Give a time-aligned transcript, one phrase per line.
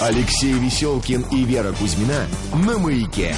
[0.00, 2.26] Алексей Веселкин и Вера Кузьмина
[2.64, 3.34] на маяке.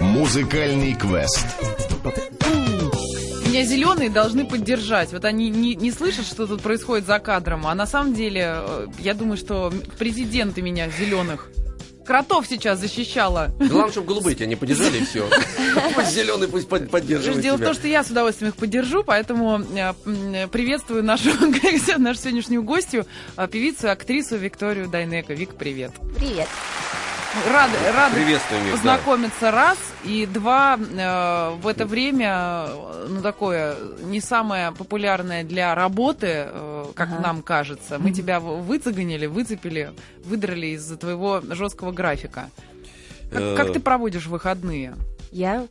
[0.00, 1.46] Музыкальный квест.
[3.46, 5.12] Меня зеленые должны поддержать.
[5.12, 7.66] Вот они не, не слышат, что тут происходит за кадром.
[7.66, 11.50] А на самом деле, э, я думаю, что президенты меня зеленых
[12.06, 13.50] кротов сейчас защищала.
[13.58, 15.28] Главное, чтобы голубые тебя не поддержали, и все.
[15.94, 19.60] Пусть зеленый пусть под- поддерживает Дело в том, что я с удовольствием их поддержу, поэтому
[19.60, 21.30] э, м, приветствую нашу,
[21.98, 23.06] нашу сегодняшнюю гостью,
[23.36, 25.34] э, певицу актрису Викторию Дайнеко.
[25.34, 25.92] Вик, привет.
[26.16, 26.48] Привет.
[27.44, 28.72] Рады, рады Приветствуем, да.
[28.72, 35.74] познакомиться раз, и два, э, в это время, э, ну, такое, не самое популярное для
[35.74, 37.20] работы, э, как Ага.
[37.20, 37.98] нам кажется.
[37.98, 39.92] Мы тебя в- выцеганили, выцепили,
[40.24, 42.48] выдрали из-за твоего жесткого графика.
[43.30, 44.94] Как, Э, как ты проводишь выходные?
[45.30, 45.66] Я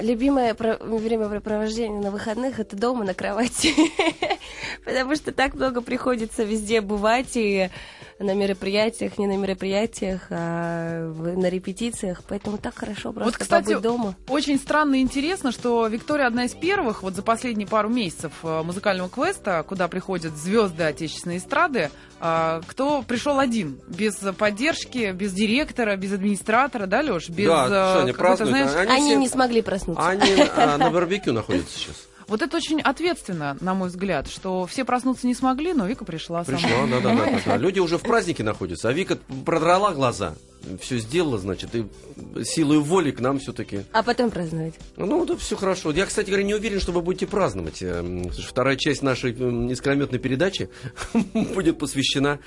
[0.00, 3.72] любимое про- времяпрепровождение на выходных это дома на кровати.
[4.84, 7.70] Потому что так много приходится везде бывать и
[8.18, 12.22] на мероприятиях, не на мероприятиях, а на репетициях.
[12.28, 14.14] Поэтому так хорошо просто кстати, побыть дома.
[14.28, 18.62] Очень странно и интересно, что Виктория одна из первых, вот за последние пару месяцев э,
[18.62, 25.96] музыкального квеста, куда приходят звезды отечественной эстрады, э, кто пришел один, без поддержки, без директора,
[25.96, 27.28] без администратора, да, Леш?
[27.28, 28.70] Без, Да, э, что они празднуют?
[28.70, 30.06] знаешь, Они все- не смогли проснуться.
[30.06, 30.22] Они
[30.56, 31.96] а, на барбекю находятся сейчас.
[32.28, 36.44] Вот это очень ответственно, на мой взгляд, что все проснуться не смогли, но Вика пришла
[36.44, 36.58] сама.
[36.58, 37.56] Пришла, да, да, да, да, да.
[37.56, 40.34] Люди уже в празднике находятся, а Вика продрала глаза,
[40.80, 41.86] все сделала, значит, и
[42.44, 43.82] силой воли к нам все-таки.
[43.92, 44.74] А потом праздновать.
[44.96, 45.92] Ну, да, все хорошо.
[45.92, 47.80] Я, кстати говоря, не уверен, что вы будете праздновать.
[47.82, 50.68] Эм, Вторая часть нашей м, искрометной передачи
[51.34, 52.40] будет посвящена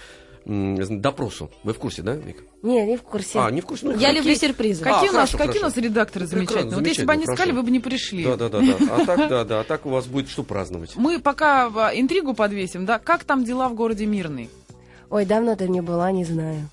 [0.49, 1.49] допросу.
[1.63, 2.43] Вы в курсе, да, Вика?
[2.63, 3.39] Не, не в курсе.
[3.39, 3.85] А, не в курсе?
[3.85, 4.17] Ну, Я хорошо.
[4.17, 4.83] люблю сюрпризы.
[4.83, 5.75] Как- Какие, А, у нас, хорошо, какие у хорошо.
[5.81, 6.75] нас редакторы замечательные?
[6.75, 8.23] Вот если бы они сказали, вы бы не пришли.
[8.23, 8.75] Да, да, да, да.
[8.95, 9.59] А так, да, да.
[9.61, 10.95] А так у вас будет что праздновать?
[10.95, 12.99] Мы пока а, интригу подвесим, да?
[12.99, 14.49] Как там дела в городе Мирный?
[15.09, 16.69] Ой, давно ты не была, не знаю.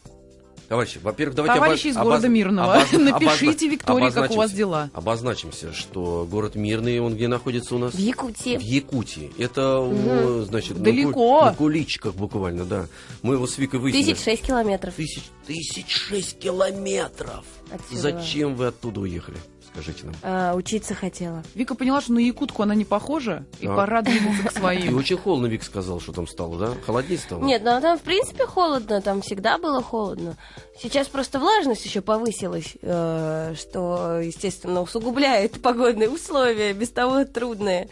[0.68, 1.60] Товарищи, во-первых, давайте...
[1.60, 4.90] Товарищи обоз- из города обоз- Мирного, обозна- напишите Виктории, как у вас дела.
[4.94, 7.94] Обозначимся, что город Мирный, он где находится у нас?
[7.94, 8.56] В Якутии.
[8.56, 9.30] В Якутии.
[9.38, 11.12] Это, э, значит, на Далеко.
[11.12, 12.86] ку- На, куличиках буквально, да.
[13.22, 14.12] Мы его с Викой выяснили.
[14.14, 14.94] Тысяч шесть километров.
[14.94, 17.44] Тысяч, тысяч шесть километров.
[17.70, 18.00] Отсюда.
[18.00, 19.38] Зачем вы оттуда уехали?
[19.76, 20.14] Скажите нам.
[20.22, 21.42] А, учиться хотела.
[21.54, 23.76] Вика поняла, что на Якутку она не похожа, и Да.
[23.76, 24.96] пора двигаться к И своим.
[24.96, 26.72] очень холодно, Вик сказал, что там стало, да?
[26.86, 27.44] Холоднее стало?
[27.44, 30.36] Нет, ну там в принципе холодно, там всегда было холодно.
[30.80, 37.88] Сейчас просто влажность еще повысилась, э, что, естественно, усугубляет погодные условия, без того трудные.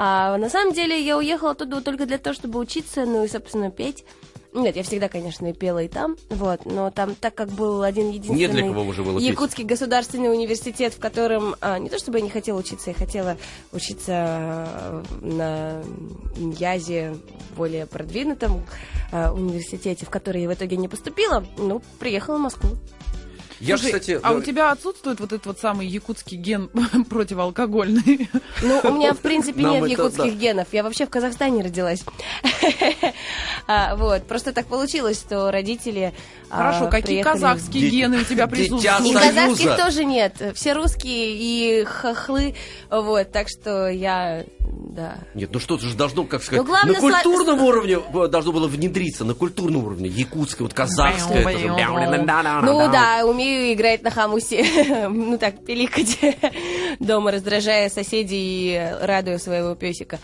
[0.00, 3.70] А на самом деле я уехала оттуда только для того, чтобы учиться, ну и, собственно,
[3.70, 4.04] петь.
[4.58, 8.10] Нет, я всегда, конечно, и пела и там, вот, но там, так как был один
[8.10, 8.38] единственный...
[8.38, 9.28] Не для кого уже было петь.
[9.28, 13.36] Якутский государственный университет, в котором а, не то чтобы я не хотела учиться, я хотела
[13.72, 15.82] учиться а, на
[16.58, 17.16] Язе
[17.56, 18.64] более продвинутом
[19.12, 22.76] а, университете, в который я в итоге не поступила, ну, приехала в Москву.
[23.60, 24.20] Я, Слушай, кстати...
[24.22, 26.68] а у э, тебя отсутствует вот этот вот самый якутский ген
[27.10, 28.30] противоалкогольный?
[28.62, 30.38] Ну, у меня, в принципе, Нам нет это якутских да.
[30.38, 30.68] генов.
[30.72, 32.04] Я вообще в Казахстане родилась.
[33.66, 36.14] А, Вот, просто так получилось, что родители
[36.48, 39.06] а, Хорошо, какие приехали- казахские гены у тебя присутствуют?
[39.06, 40.34] И казахских тоже нет.
[40.54, 42.54] Все русские и хохлы.
[42.90, 44.44] Вот, так что я,
[44.98, 45.18] да.
[45.34, 48.52] Нет, ну что-то же должно, как сказать, Ну, главное, на сла- культурном уровне э, должно
[48.52, 51.38] было внедриться, на культурном уровне, якутское, вот казахское.
[51.52, 51.68] это же-
[52.66, 54.64] Ну да, умею играть на хамусе.
[55.08, 56.18] Ну так, пиликать
[56.98, 60.18] дома, раздражая соседей и радуя своего песика.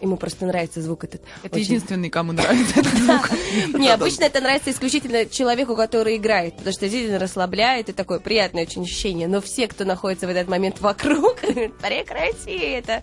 [0.00, 1.20] Ему просто нравится звук этот.
[1.42, 1.64] Это Очень.
[1.66, 3.30] единственный, кому нравится этот звук.
[3.78, 8.62] Не, обычно это нравится исключительно человеку, который играет, потому что действительно расслабляет и такое приятное
[8.62, 9.28] очень ощущение.
[9.28, 11.36] Но все, кто находится в этот момент вокруг,
[11.82, 13.02] прекрати это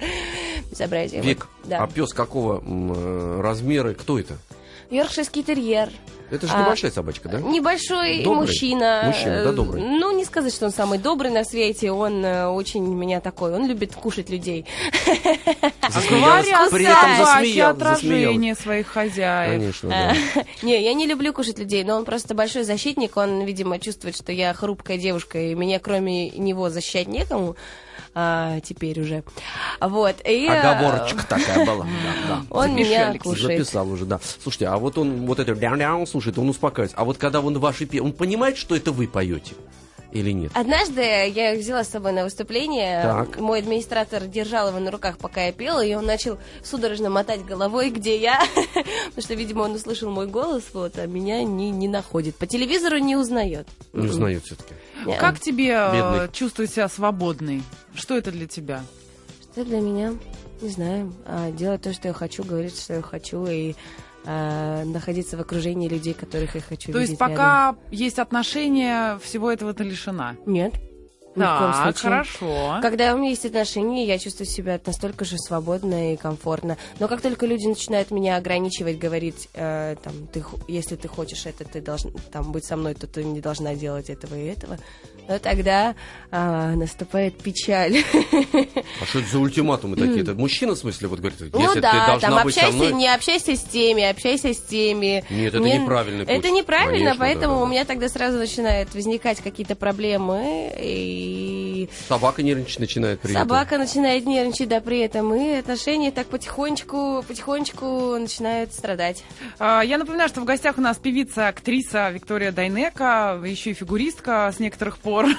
[0.72, 1.22] безобразие.
[1.22, 4.38] Вик, а пес какого э, размера, кто это?
[4.90, 5.90] Йоркширский терьер.
[6.29, 7.39] Это же А, небольшая собачка, да?
[7.39, 8.41] Небольшой Добрый?
[8.47, 9.03] мужчина.
[9.05, 9.81] Мужчина, да, Э, добрый?
[9.81, 11.91] Ну, не сказать, что он самый добрый на свете.
[11.91, 13.53] Он э, очень у меня такой.
[13.53, 14.65] Он любит кушать людей.
[15.89, 19.51] Засмеялась, Говорят, при этом засмеял- отражение своих хозяев.
[19.62, 20.44] Конечно, да.
[20.63, 23.15] Не, я не люблю кушать людей, но он просто большой защитник.
[23.18, 27.56] Он, видимо, чувствует, что я хрупкая девушка, и меня кроме него защищать некому.
[28.19, 29.23] а, теперь уже.
[29.80, 30.15] Вот.
[30.25, 31.83] И, э, Оговорочка такая была.
[31.85, 32.41] да, да.
[32.50, 33.59] Он Запиши, меня кушает.
[33.59, 34.19] Записал уже, да.
[34.41, 35.53] Слушайте, а вот он вот это
[36.18, 36.98] слушает, он успокаивается.
[36.98, 38.02] А вот когда он ваши пе...
[38.02, 39.54] он понимает, что это вы поете?
[40.14, 40.52] или нет?
[40.56, 43.04] Однажды я их взяла с собой на выступление.
[43.04, 43.40] Так.
[43.40, 47.92] Мой администратор держал его на руках, пока я пела, и он начал судорожно мотать головой,
[47.92, 48.40] где я.
[48.56, 52.36] Потому что, видимо, он услышал мой голос, вот, а меня не, не находит.
[52.36, 53.68] По телевизору не узнает.
[53.94, 54.74] Не узнают все-таки.
[55.06, 55.18] Не.
[55.18, 56.34] Как тебе э, Бедный.
[56.34, 57.62] чувствовать себя свободной?
[57.94, 58.81] Что это для тебя?
[59.52, 60.14] Что для меня?
[60.62, 61.14] Не знаю.
[61.25, 63.75] А, делать то, что я хочу, говорить, что я хочу, и
[64.29, 69.50] а, находиться в окружении людей, которых я хочу То видеть есть пока есть отношения, всего
[69.50, 70.31] этого ты лишена?
[70.31, 70.53] рядом.
[70.53, 70.74] Нет.
[71.38, 72.10] Ни в коем Так, случае.
[72.12, 72.80] хорошо.
[72.81, 76.78] Когда у меня есть отношения, я чувствую себя настолько же свободно и комфортно.
[77.00, 81.63] Но как только люди начинают меня ограничивать, говорить, э, там, ты, если ты хочешь это,
[81.63, 84.80] ты должна там быть со мной, то ты не должна делать этого и этого,
[85.28, 85.95] то тогда
[86.31, 87.98] а, наступает печаль.
[89.01, 90.22] А что это за ультиматумы такие?
[90.22, 92.78] Это мужчина, в смысле, вот говорит, если ну ты да, должна там быть со общайся,
[92.78, 92.94] мной...
[92.94, 95.24] не общайся с теми, общайся с теми.
[95.30, 96.33] Нет, это Мне- неправильный путь.
[96.33, 101.26] Это неправильно, Конечно, поэтому да, да, у меня тогда сразу начинают возникать какие-то проблемы, и
[102.07, 103.44] Собака нервничать начинает при этом.
[103.44, 109.24] Собака начинает нервничать, да, при этом, и отношения так потихонечку, потихонечку начинают страдать.
[109.59, 114.51] А, Я напоминаю, что в гостях у нас певица, актриса Виктория Дайнека, еще и фигуристка
[114.56, 115.27] с некоторых пор.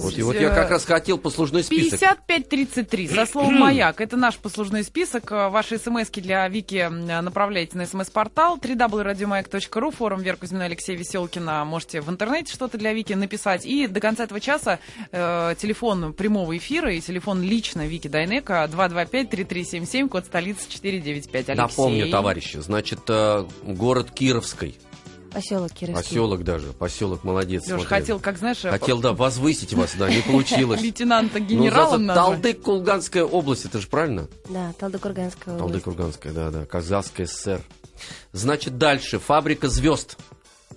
[0.00, 2.00] Вот, и вот я как раз хотел послужной список.
[2.00, 4.00] 5533 со словом «Маяк».
[4.00, 5.30] Это наш послужной список.
[5.32, 6.88] Э, Ваши смски для Вики
[7.20, 11.64] направляйте на смс-портал www.radiomayak.ru, форум Вера Кузьмина Алексея Веселкина.
[11.64, 13.64] Можете в интернете что-то для Вики написать.
[13.64, 14.78] И до конца этого часа
[15.12, 21.48] э, телефон прямого эфира и телефон лично Вики Дайнека 225-3377, код столицы 495.
[21.50, 21.54] Алексей.
[21.54, 24.78] Напомню, товарищи, значит, э, город Кировский,
[25.32, 25.94] Поселок Кировский.
[26.08, 27.68] поселок даже, поселок молодец.
[27.68, 30.80] Леш, хотел, как знаешь, э, Хотел, да, возвысить вас, да, не получилось.
[30.80, 32.42] лейтенанта Ну, генералом зато назвать.
[32.42, 34.28] Талдык, Кулганская область, это же правильно?
[34.48, 35.58] Да, Талдыкурганская область.
[35.58, 37.62] Талдык, Курганская, да, да, Казахская ССР.
[38.32, 40.16] Значит, дальше, фабрика звезд.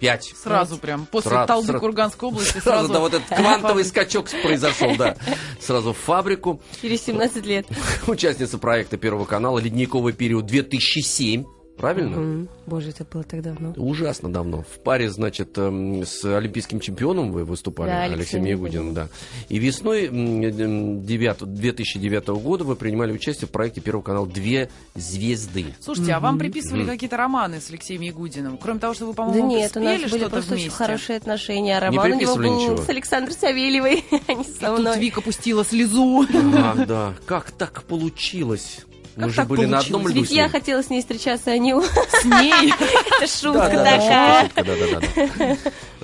[0.03, 0.33] Пять.
[0.35, 1.79] Сразу прям, после Сразу, Талды сразу.
[1.79, 2.91] Курганской области Сразу, сразу...
[2.91, 5.15] да, вот этот квантовый скачок произошел, да.
[5.61, 6.61] Сразу в фабрику.
[6.81, 7.65] Через 17 лет.
[8.05, 11.45] Участница проекта Первого канала «Ледниковый период 2007».
[11.77, 12.15] Правильно?
[12.15, 13.73] М, Боже, это было так давно.
[13.77, 14.61] Ужасно давно.
[14.61, 18.93] В паре, значит, эм, с олимпийским чемпионом вы выступали, Да, Ягудиным, Ягудиным.
[18.93, 19.07] да.
[19.49, 24.69] И весной м, м, 9 2009 года вы принимали участие в проекте Первого канала «Две
[24.95, 25.73] звезды».
[25.79, 28.57] Слушайте, а вам приписывали какие-то романы с Алексеем Ягудиным?
[28.57, 30.53] Кроме того, что вы, Да по-моему, нет, у нас были просто вместе.
[30.53, 31.77] очень хорошие отношения.
[31.77, 32.77] А Не роман у него был ничего?
[32.77, 34.99] с Александрой Савельевой, а не со Тут мной.
[34.99, 36.25] Вика пустила слезу.
[36.33, 37.13] Ага, да.
[37.25, 38.85] Как так получилось?
[39.15, 41.73] Мы же были на одном льду Ведь я хотела с ней встречаться, а не.
[42.21, 42.73] С ней.
[43.21, 44.43] Это шутка такая.
[44.43, 45.57] шутка, да, да, да, да.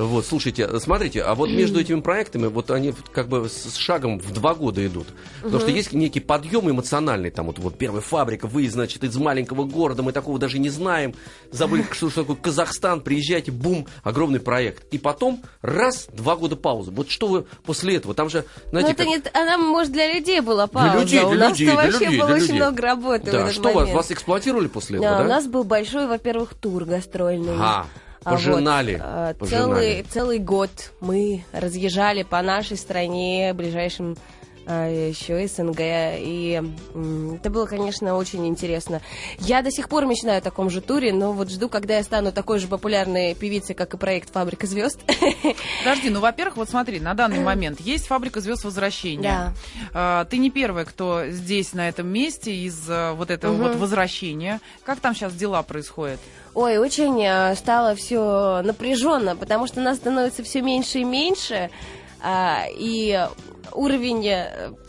[0.03, 4.31] Вот, слушайте, смотрите, а вот между этими проектами, вот они как бы с шагом в
[4.31, 5.07] два года идут.
[5.41, 9.65] Потому что есть некий подъем эмоциональный, там вот, вот первая фабрика, вы, значит, из маленького
[9.65, 11.15] города, мы такого даже не знаем,
[11.51, 14.85] забыли, что, такое Казахстан, приезжаете, бум, огромный проект.
[14.93, 16.91] И потом, раз, два года паузы.
[16.91, 18.13] Вот что вы после этого?
[18.13, 20.99] Там же, знаете, это как- не, она, может, для людей была пауза.
[20.99, 22.55] людей, у для нас людей, для вообще людей, было для очень людей.
[22.61, 23.95] много работы в да, что вас, момент.
[23.95, 25.29] вас эксплуатировали после Да, этого, у да?
[25.35, 27.53] нас был большой, во-первых, тур гастрольный.
[27.55, 27.85] Ага,
[28.23, 29.61] А вот, пожинали, а, пожинали.
[29.63, 30.69] целый, целый год
[30.99, 34.17] мы разъезжали по нашей стране, ближайшим
[34.73, 36.61] еще СНГ, и
[37.39, 39.01] это было, конечно, очень интересно.
[39.39, 42.31] Я до сих пор мечтаю о таком же туре, но вот жду, когда я стану
[42.31, 44.99] такой же популярной певицей, как и проект «Фабрика звезд».
[45.83, 49.23] Подожди, ну, во-первых, вот смотри, на данный момент есть фабрика звезд возвращения.
[49.23, 49.53] Да.
[49.93, 53.63] А, Ты не первая, кто здесь, на этом месте, из а, вот этого Мгм.
[53.63, 54.59] вот возвращения.
[54.83, 56.19] Как там сейчас дела происходят?
[56.53, 61.69] Ой, очень э, стало все напряженно, потому что нас становится все меньше и меньше,
[62.21, 63.27] а, и
[63.73, 64.23] уровень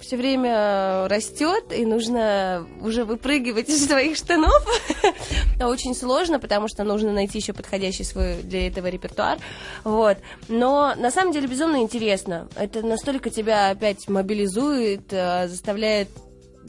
[0.01, 4.65] все время растет, и нужно уже выпрыгивать из своих штанов.
[5.61, 9.39] Очень сложно, потому что нужно найти еще подходящий свой для этого репертуар.
[9.85, 10.19] Вот.
[10.49, 12.49] Но на самом деле безумно интересно.
[12.57, 16.09] Это настолько тебя опять мобилизует, э, заставляет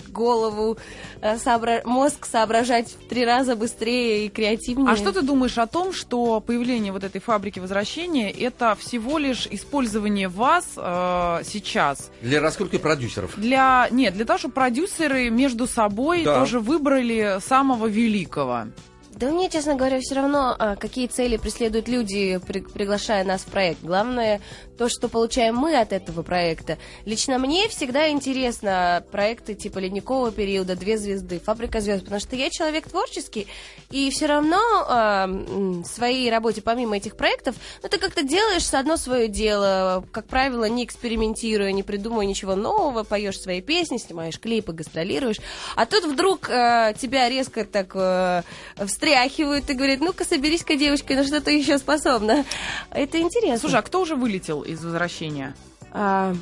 [0.09, 0.77] голову,
[1.21, 4.89] э, сообра- мозг соображать в три раза быстрее и креативнее.
[4.91, 9.47] А что ты думаешь о том, что появление вот этой фабрики возвращения это всего лишь
[9.51, 13.33] использование вас э, сейчас Для раскрутки продюсеров.
[13.37, 16.39] для нет для того, чтобы продюсеры между собой Да.
[16.39, 18.65] тоже выбрали самого великого?
[19.13, 23.45] Да мне, честно говоря, все равно, а, какие цели преследуют люди, при- приглашая нас в
[23.47, 23.81] проект.
[23.83, 24.41] Главное,
[24.77, 26.79] то, что получаем мы от этого проекта.
[27.05, 32.49] Лично мне всегда интересно проекты типа «Ледникового периода», «Две звезды», «Фабрика звезд», потому что я
[32.49, 33.47] человек творческий,
[33.91, 34.57] и все равно
[34.89, 40.25] м, в своей работе, помимо этих проектов, ну, ты как-то делаешь одно свое дело, как
[40.25, 45.41] правило, не экспериментируя, не придумывая ничего нового, поешь свои песни, снимаешь клипы, гастролируешь,
[45.75, 48.41] а тут вдруг э, тебя резко так э,
[48.77, 52.45] встретили встряхивают и говорят, ну-ка, соберись-ка, девочка, на что ты еще способна.
[52.91, 53.59] Это интересно.
[53.59, 55.53] Слушай, а кто уже вылетел из возвращения?
[55.91, 56.33] А,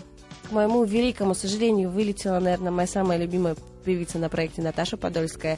[0.48, 5.58] к моему великому сожалению, вылетела, наверное, моя самая любимая певица на проекте Наташа Подольская.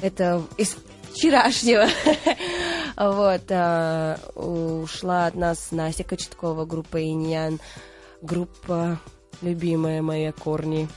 [0.00, 0.76] Это из
[1.12, 1.86] вчерашнего.
[2.96, 3.42] Вот.
[3.50, 7.60] а, Ушла от нас Настя Кочеткова, группа Иньян,
[8.20, 9.00] группа
[9.40, 10.88] любимая моя Корни.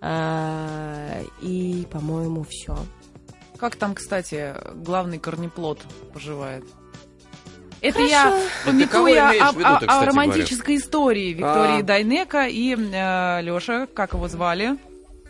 [0.00, 2.74] А, И, по-моему, все.
[3.62, 5.78] Как там, кстати, главный корнеплод
[6.12, 6.64] поживает?
[7.80, 8.10] Это Хорошо.
[8.10, 11.82] я пометуя об- о, о романтической истории Виктории А.
[11.84, 14.76] Дайнека и Леша, как его звали?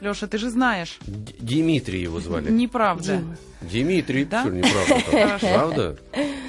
[0.00, 0.96] Леша, ты же знаешь.
[1.02, 2.50] Д- Дмитрий его звали.
[2.50, 3.18] Неправда.
[3.18, 3.36] Дима.
[3.60, 4.40] Дмитрий, Да?
[4.40, 5.38] что неправда?
[5.38, 5.98] Правда?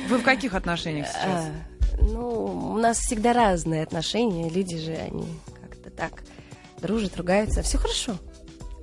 [0.07, 1.25] Вы в каких отношениях сейчас?
[1.25, 1.51] А,
[1.99, 4.49] Ну, у нас всегда разные отношения.
[4.49, 5.25] Люди же, они
[5.61, 6.23] как-то так
[6.81, 7.61] дружат, ругаются.
[7.61, 8.13] Все хорошо.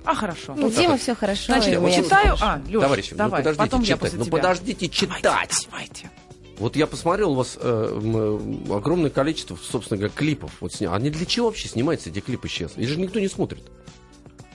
[0.05, 0.53] А, хорошо.
[0.53, 1.43] У Димы все хорошо.
[1.53, 2.35] Значит, всё читаю...
[2.41, 3.99] А, Леша, Товарищи, давай, ну подождите потом я читать.
[3.99, 4.37] после Ну тебя.
[4.37, 5.21] подождите читать.
[5.21, 6.11] Давайте, давайте.
[6.57, 10.51] Вот я посмотрел у вас э, м, огромное количество, собственно говоря, клипов.
[10.59, 10.93] Вот сня...
[10.93, 12.77] Они для чего вообще снимаются эти клипы сейчас?
[12.77, 13.63] Их же никто не смотрит.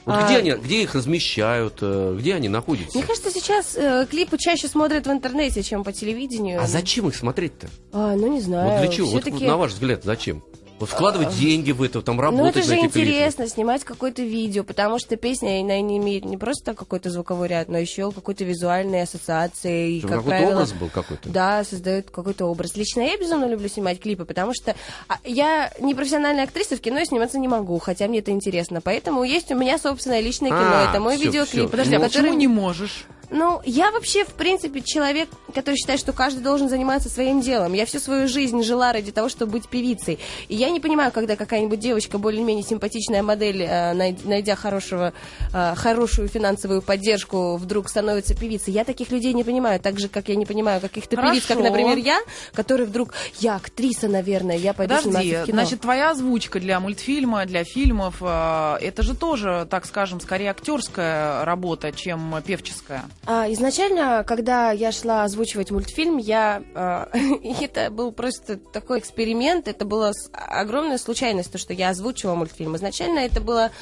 [0.05, 2.97] Вот А- где они, где их размещают, э, где они находятся?
[2.97, 6.63] Мне кажется, сейчас э, клипы чаще смотрят в интернете, чем по телевидению.
[6.63, 7.67] А зачем их смотреть-то?
[7.93, 8.71] А, ну не знаю.
[8.71, 9.09] Вот для чего?
[9.11, 10.45] Вот, вот на ваш взгляд, зачем?
[10.79, 13.09] Вот вкладывать деньги в это, там Ну, работать это же на эти клипы.
[13.09, 17.69] интересно, снимать какое-то видео, потому что песня, она не имеет не просто какой-то звуковой ряд,
[17.69, 19.97] но еще какой-то визуальной ассоциации.
[19.97, 21.29] И, как какой-то правило, образ был какой-то.
[21.31, 22.77] Да, создает какой-то образ.
[22.77, 24.75] Лично я безумно люблю снимать клипы, потому что
[25.09, 28.81] а, я не профессиональная актриса, в кино я сниматься не могу, хотя мне это интересно.
[28.83, 30.61] Поэтому есть у меня собственное личное кино.
[30.61, 31.63] А, это мой всё, видеоклип.
[31.65, 31.69] всё.
[31.71, 33.07] Подожди, а Ну, почему который- не можешь?
[33.31, 37.73] Ну, я вообще, в принципе, человек, который считает, что каждый должен заниматься своим делом.
[37.73, 40.19] Я всю свою жизнь жила ради того, чтобы быть певицей.
[40.49, 45.13] И я не понимаю, когда какая-нибудь девочка, более-менее симпатичная модель, э, най- найдя хорошего,
[45.53, 48.73] э, хорошую финансовую поддержку, вдруг становится певицей.
[48.73, 49.81] Я таких людей не понимаю.
[49.81, 51.35] Так же, как я не понимаю каких-то Хорошо.
[51.35, 52.21] певиц, как, например, я,
[52.53, 55.61] которые вдруг, я актриса, наверное, я пойду Подожди, сниматься в кино.
[55.63, 61.45] значит, твоя озвучка для мультфильма, для фильмов, э, это же тоже, так скажем, скорее актерская
[61.45, 63.05] работа, чем певческая.
[63.29, 67.09] А, изначально, когда я шла озвучивать мультфильм, я а,
[67.61, 72.77] это был просто такой эксперимент, это была огромная случайность, то, что я озвучивала мультфильм.
[72.77, 73.73] Изначально это была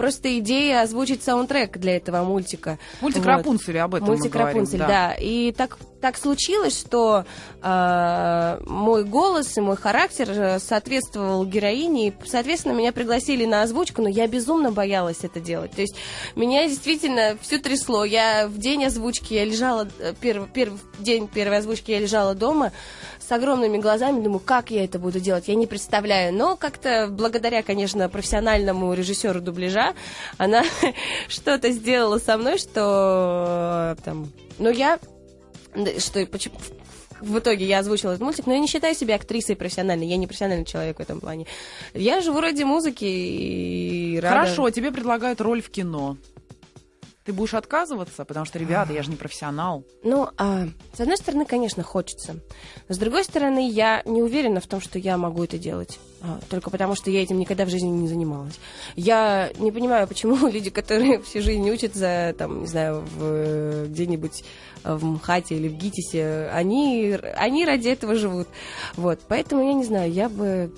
[0.00, 2.78] просто идея озвучить саундтрек для этого мультика.
[3.02, 3.26] Мультик Вот.
[3.26, 5.12] Рапунцель, об этом Мультик мы говорим, Рапунцель, да.
[5.12, 7.26] И так, так случилось, что
[7.60, 14.00] а, мой голос и мой характер э, соответствовал героине, и, соответственно, меня пригласили на озвучку,
[14.00, 15.72] но я безумно боялась это делать.
[15.72, 15.96] То есть
[16.34, 18.06] меня действительно все трясло.
[18.06, 22.72] Я в день озвучки, я лежала, э, первый, первый день первой озвучки я лежала дома
[23.30, 26.34] с огромными глазами, думаю, как я это буду делать, я не представляю.
[26.34, 29.94] Но как-то благодаря, конечно, профессиональному режиссеру дубляжа,
[30.36, 30.64] она
[31.28, 34.98] что-то сделала со мной, что э, там, ну я,
[35.98, 36.56] что почему
[37.20, 40.26] в итоге я озвучила этот мультик, но я не считаю себя актрисой профессиональной, я не
[40.26, 41.46] профессиональный человек в этом плане.
[41.94, 44.40] Я живу ради музыки и рада...
[44.40, 46.16] Хорошо, тебе предлагают роль в кино.
[47.24, 49.84] Ты будешь отказываться, потому что, ребята, я же не профессионал.
[50.02, 52.36] Ну, а, с одной стороны, конечно, хочется.
[52.88, 56.00] С другой стороны, я не уверена в том, что я могу это делать.
[56.22, 58.58] А, только потому, что я этим никогда в жизни не занималась.
[58.96, 64.42] Я не понимаю, почему люди, которые всю жизнь учатся, там, не знаю, в, где-нибудь
[64.82, 68.48] в МХАТе или в ГИТИСе, они, они ради этого живут.
[68.96, 70.72] Вот, поэтому я не знаю, я бы...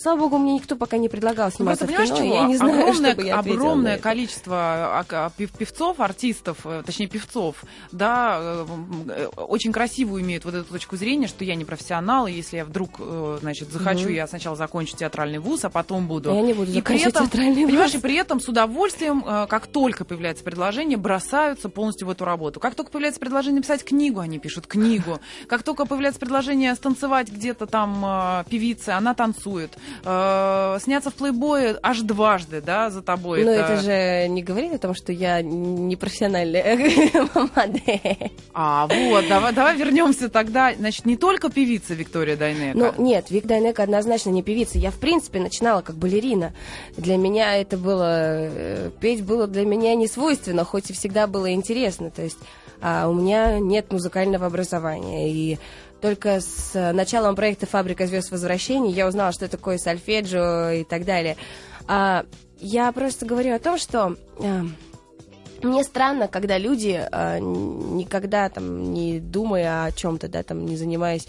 [0.00, 2.34] Слава богу, мне никто пока не предлагал Ну, сниматься просто в кино.
[2.34, 6.58] Я не знаю, огромное, что бы я ответила огромное количество а, а, пев- певцов, артистов,
[6.64, 11.64] э, точнее певцов, да, э, очень красивую имеют вот эту точку зрения, что я не
[11.64, 14.14] профессионал, и если я вдруг, э, значит, захочу, Мгм.
[14.14, 16.32] я сначала закончу театральный вуз, а потом буду.
[16.32, 17.70] Я не буду и при этом, театральный вуз.
[17.72, 22.60] понимаешь, и при этом с удовольствием, как только появляется предложение, бросаются полностью в эту работу.
[22.60, 25.18] Как только появляется предложение написать книгу, они пишут книгу.
[25.48, 29.76] Как только появляется предложение станцевать где-то там певица, она танцует.
[30.04, 33.44] Э, Сняться в плейбое аж дважды, да, за тобой.
[33.44, 36.76] Но это же не говорит о том, что я не профессиональная
[37.56, 38.32] модель.
[38.54, 40.72] А, вот, давай, давай вернемся тогда.
[40.74, 42.78] Значит, не только певица Виктория Дайнека.
[42.78, 44.78] Ну, нет, Вик Дайнека однозначно не певица.
[44.78, 46.52] Я, в принципе, начинала как балерина.
[46.96, 48.08] Для меня это было...
[48.10, 52.10] э, Петь было для меня не свойственно, хоть и всегда было интересно.
[52.10, 52.38] То есть
[52.80, 55.32] а у меня нет музыкального образования.
[55.32, 55.58] И
[56.00, 61.36] только с началом проекта «Фабрика звезд возвращений» я узнала, что такое сольфеджио и так далее.
[61.86, 62.24] А,
[62.58, 64.16] я просто говорю о том, что...
[64.40, 64.64] а,
[65.64, 71.26] мне странно, когда люди, э, никогда там не думая о чем-то, да, там не занимаясь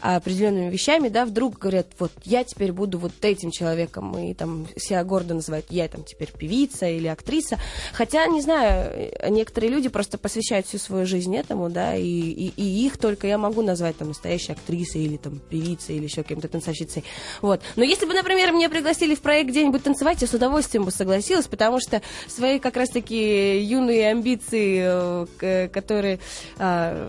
[0.00, 5.04] определенными вещами, да, вдруг говорят, вот я теперь буду вот этим человеком, и там себя
[5.04, 7.58] гордо называют, я там теперь певица или актриса.
[7.92, 12.86] Хотя, не знаю, некоторые люди просто посвящают всю свою жизнь этому, да, и, и, и
[12.86, 17.04] их только я могу назвать там настоящей актрисой или там певицей или еще кем-то танцовщицей.
[17.40, 17.60] Вот.
[17.76, 21.46] Но если бы, например, меня пригласили в проект где-нибудь танцевать, я с удовольствием бы согласилась,
[21.46, 26.18] потому что свои как раз-таки юные амбиции, э, которые
[26.58, 27.08] а,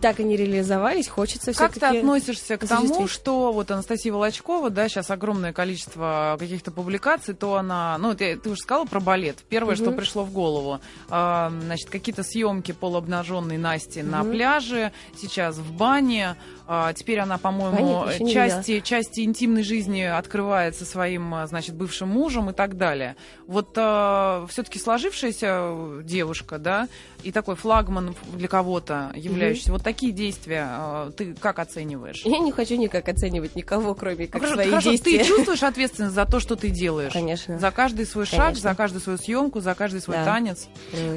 [0.00, 1.92] так и не реализовались, хочется Как все-таки...
[1.92, 7.56] ты относишься к тому, что вот Анастасия Волочкова, да, сейчас огромное количество каких-то публикаций, то
[7.56, 9.38] она, ну, ты, ты уже сказала про балет.
[9.48, 9.82] Первое, угу.
[9.82, 14.10] что пришло в голову, э, значит, какие-то съемки полуобнаженной Насти угу.
[14.10, 16.61] на пляже, сейчас в бане, а,
[16.94, 22.52] теперь она, по-моему, части, части интимной жизни открывает со своим, а, значит, бывшим мужем и
[22.52, 23.16] так далее.
[23.46, 26.88] Вот а, все-таки сложившаяся девушка, да,
[27.22, 29.70] и такой флагман для кого-то являющийся.
[29.70, 32.22] mm Вот такие действия а, ты как оцениваешь?
[32.24, 35.18] Я не хочу никак оценивать никого, кроме как хорошо, свои хорошо, действия.
[35.18, 37.12] Ты чувствуешь ответственность за то, что ты делаешь?
[37.12, 37.58] Конечно.
[37.58, 38.46] За каждый свой Конечно.
[38.46, 40.24] шаг, за каждую свою съемку, за каждый свой да.
[40.24, 40.68] танец.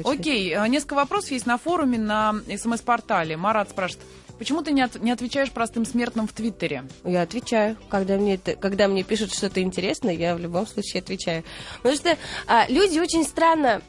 [0.04, 3.36] Окей, несколько вопросов есть на форуме, на смс-портале.
[3.36, 4.04] Марат спрашивает,
[4.38, 6.84] Почему ты не, от, не отвечаешь простым смертным в Твиттере?
[7.04, 7.76] Я отвечаю.
[7.88, 11.42] Когда мне, когда мне пишут что-то интересное, я в любом случае отвечаю.
[11.78, 12.16] Потому что
[12.46, 13.82] а, люди очень странно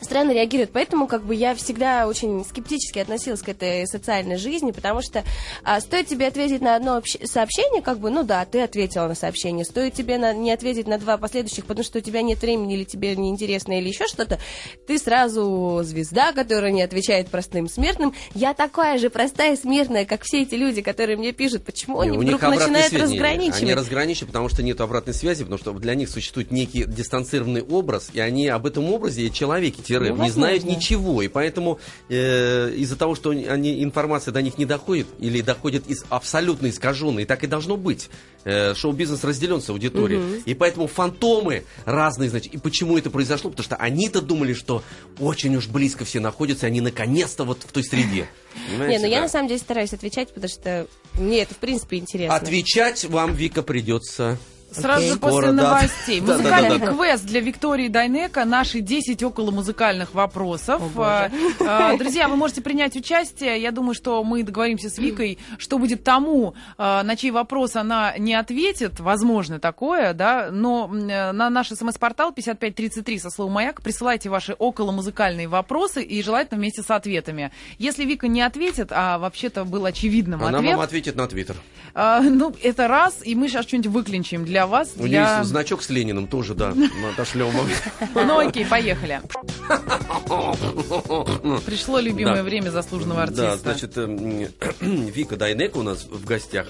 [0.00, 0.70] странно реагируют.
[0.72, 5.24] Поэтому как бы я всегда очень скептически относилась к этой социальной жизни, потому что
[5.64, 9.64] а, стоит тебе ответить на одно сообщение, как бы, ну да, ты ответила на сообщение,
[9.64, 12.84] стоит тебе на, не ответить на два последующих, потому что у тебя нет времени или
[12.84, 14.38] тебе неинтересно или еще что-то,
[14.86, 18.14] ты сразу звезда, которая не отвечает простым смертным.
[18.34, 22.18] Я такая же простая смертная, как все эти люди, которые мне пишут, почему не, они
[22.18, 23.02] вдруг начинают связи.
[23.02, 23.62] разграничивать.
[23.62, 28.10] Они разграничивают, потому что нет обратной связи, потому что для них существует некий дистанцированный образ,
[28.12, 31.22] и они об этом образе и человеке тире ну, не знают ничего.
[31.22, 31.78] И поэтому
[32.08, 37.24] э, из-за того, что они, информация до них не доходит, или доходит из абсолютно искаженной,
[37.24, 38.10] так и должно быть.
[38.44, 40.20] Э, шоу-бизнес разделен с аудиторией.
[40.20, 40.42] Угу.
[40.46, 42.54] И поэтому фантомы разные, значит.
[42.54, 43.50] И почему это произошло?
[43.50, 44.82] Потому что они-то думали, что
[45.18, 48.28] очень уж близко все находятся, и они наконец-то вот в той среде.
[48.68, 48.96] Понимаете?
[48.96, 49.16] Не, ну да.
[49.16, 52.36] я на самом деле стараюсь отвечать, потому что мне это в принципе интересно.
[52.36, 54.38] Отвечать вам, Вика, придется
[54.70, 56.20] Сразу же после Скоро, новостей.
[56.20, 56.36] Да.
[56.36, 58.44] Музыкальный да, да, квест для Виктории Дайнека.
[58.44, 60.82] Наши 10 около музыкальных вопросов.
[60.96, 63.60] О, а, Друзья, вы можете принять участие.
[63.60, 68.16] Я думаю, что мы договоримся с Викой, что будет тому, а, на чей вопрос она
[68.18, 69.00] не ответит.
[69.00, 70.50] Возможно такое, да.
[70.50, 76.58] Но на наш смс-портал 5533 со словом «Маяк» присылайте ваши около музыкальные вопросы и желательно
[76.58, 77.52] вместе с ответами.
[77.78, 80.70] Если Вика не ответит, а вообще-то был очевидным она ответ...
[80.70, 81.56] Она вам ответит на Твиттер.
[81.94, 84.90] А, ну, это раз, и мы сейчас что-нибудь выклинчим для вас.
[84.96, 85.24] У для...
[85.24, 86.74] нее есть значок с Лениным тоже, да,
[87.12, 87.52] отошлем.
[88.14, 89.20] Ну окей, поехали.
[91.66, 93.42] Пришло любимое время заслуженного артиста.
[93.42, 94.06] Да, значит, э,
[94.80, 96.66] Вика Дайнека у нас в гостях.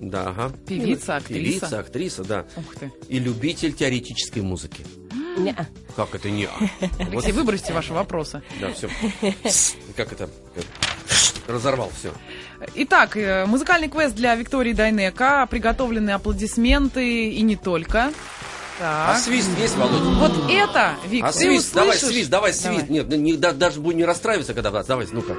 [0.00, 0.52] Да, ага.
[0.66, 1.60] Певица, актриса.
[1.60, 2.46] Певица, актриса, да.
[2.56, 2.92] Ух ты.
[3.08, 4.84] И любитель теоретической музыки.
[5.38, 5.54] Не
[5.96, 6.48] Как это не
[6.98, 8.42] Алексей, выбросьте ваши вопросы.
[8.60, 8.88] Да, все.
[9.96, 10.28] Как это?
[11.46, 12.12] Разорвал все.
[12.74, 15.46] Итак, э, музыкальный квест для Виктории Дайнека.
[15.50, 18.12] Приготовлены аплодисменты и не только.
[18.78, 19.10] Так.
[19.10, 20.04] А свист есть, Володя?
[20.04, 21.72] Вот это, Вик, а свист, услышишь?
[21.74, 22.86] давай свист, давай свист.
[22.86, 22.88] Давай.
[22.88, 24.70] Нет, не, да, даже будем не расстраиваться, когда...
[24.82, 25.36] Давай, ну-ка.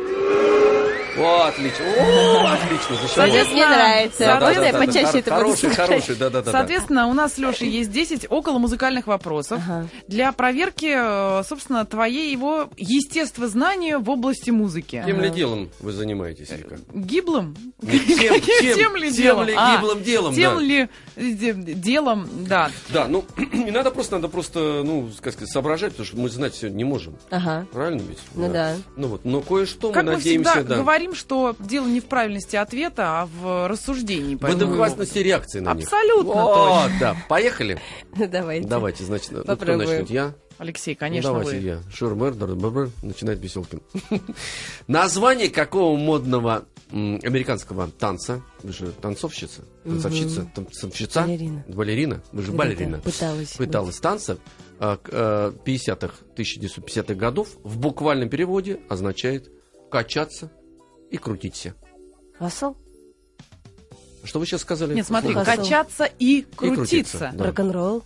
[1.18, 1.86] О, отлично.
[1.86, 2.96] О, отлично.
[3.08, 4.20] Соответственно, мне нравится.
[4.20, 6.52] Да, да, да, да, почаще это Хороший, хороший, да, да, да.
[6.52, 9.88] Соответственно, у нас с Лешей есть 10 около музыкальных вопросов ага.
[10.08, 15.04] для проверки, э, собственно, твоей его естествознания в области музыки.
[15.06, 15.26] Тем ага.
[15.26, 16.80] ли делом вы занимаетесь, Вика?
[16.94, 17.56] Гиблым?
[17.82, 19.46] Тем, тем, тем ли делом?
[19.46, 20.62] Тем ли а, гиблым делом, Тем да.
[20.62, 22.72] ли делом, да.
[22.90, 26.56] Да, ну, не надо просто, надо просто, ну, как сказать, соображать, потому что мы знать
[26.56, 27.16] сегодня не можем.
[27.30, 27.66] Ага.
[27.72, 28.20] Правильно ведь?
[28.36, 28.76] Ну да.
[28.96, 30.78] Ну вот, но кое-что мы надеемся, да.
[31.02, 34.36] Говорим, что дело не в правильности ответа, а в рассуждении.
[34.36, 35.86] В адекватности реакции на них.
[35.86, 37.18] Абсолютно О, да.
[37.28, 37.80] Поехали?
[38.16, 38.68] Давайте.
[38.68, 40.10] Давайте, значит, ну, кто начнет?
[40.10, 40.34] Я?
[40.58, 41.66] Алексей, конечно, ну, давайте вы.
[41.66, 41.82] я.
[41.92, 42.36] Шурмер,
[43.02, 43.82] начинает Веселкин.
[44.88, 51.66] Название какого модного американского танца, вы же танцовщица, танцовщица, танцовщица, балерина.
[51.68, 54.38] балерина, вы же балерина, пыталась, пыталась танца
[54.78, 59.50] 50-х, 1950-х годов в буквальном переводе означает
[59.90, 60.52] качаться
[61.12, 61.76] и крутиться.
[62.40, 62.76] Хасл?
[64.24, 64.96] Что вы сейчас сказали?
[64.96, 66.76] Нет, смотри, качаться и крутиться.
[66.76, 67.46] Крутиться да.
[67.46, 68.04] Рок-н-ролл.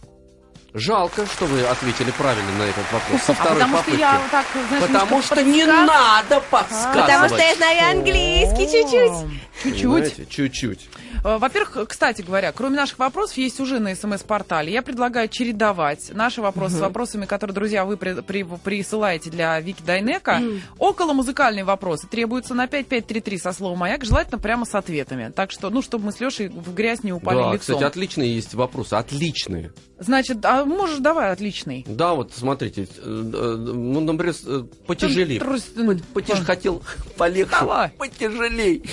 [0.78, 3.22] Жалко, что вы ответили правильно на этот вопрос.
[3.22, 3.96] Со второй а потому попытки.
[3.96, 5.54] Что я вот так, знаешь, потому что подсказ...
[5.56, 7.02] не надо подсказывать.
[7.02, 9.32] Потому что я знаю английский чуть-чуть.
[9.64, 10.30] Чуть-чуть.
[10.30, 10.90] Чуть-чуть.
[11.24, 14.72] Э, Во-первых, кстати говоря, кроме наших вопросов, есть уже на СМС-портале.
[14.74, 19.82] Я предлагаю чередовать наши вопросы с вопросами, которые, друзья, вы при- при- присылаете для Вики
[19.82, 20.42] Дайнека.
[20.78, 25.32] Около музыкальные вопросы требуются на 5533 со словом «Маяк», желательно прямо с ответами.
[25.34, 27.60] Так что, ну, чтобы мы с Лешей в грязь не упали Да, лицом.
[27.60, 28.94] кстати, отличные есть вопросы.
[28.96, 29.72] Отличные.
[29.98, 31.86] Значит, а можешь давай отличный.
[31.88, 35.40] Да, вот смотрите, э, э, ну, например, э, потяжелее.
[35.40, 36.82] Трус- Потяж хотел
[37.18, 37.52] полегче.
[37.60, 37.90] Давай.
[37.98, 38.84] Потяжелей.